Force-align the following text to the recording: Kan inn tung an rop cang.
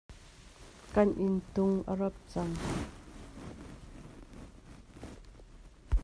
Kan 0.93 1.09
inn 1.25 1.35
tung 1.53 1.75
an 1.91 1.95
rop 2.01 2.15
cang. 2.31 2.53